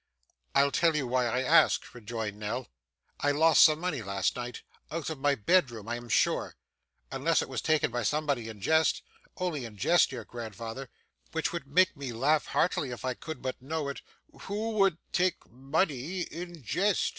'I'll 0.55 0.71
tell 0.71 0.95
you 0.95 1.05
why 1.05 1.27
I 1.27 1.43
ask,' 1.43 1.93
rejoined 1.93 2.39
Nell. 2.39 2.67
'I 3.19 3.31
lost 3.33 3.63
some 3.63 3.79
money 3.79 4.01
last 4.01 4.35
night 4.35 4.63
out 4.89 5.11
of 5.11 5.19
my 5.19 5.35
bedroom, 5.35 5.87
I 5.87 5.95
am 5.95 6.09
sure. 6.09 6.55
Unless 7.11 7.43
it 7.43 7.47
was 7.49 7.61
taken 7.61 7.91
by 7.91 8.01
somebody 8.01 8.49
in 8.49 8.61
jest 8.61 9.03
only 9.37 9.63
in 9.63 9.77
jest, 9.77 10.09
dear 10.09 10.25
grandfather, 10.25 10.89
which 11.33 11.53
would 11.53 11.67
make 11.67 11.95
me 11.95 12.13
laugh 12.13 12.47
heartily 12.47 12.89
if 12.89 13.05
I 13.05 13.13
could 13.13 13.43
but 13.43 13.61
know 13.61 13.89
it' 13.89 14.01
'Who 14.45 14.71
would 14.71 14.97
take 15.13 15.47
money 15.47 16.21
in 16.21 16.63
jest? 16.63 17.09